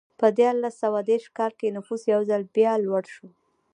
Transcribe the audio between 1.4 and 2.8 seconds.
کې نفوس یو ځل بیا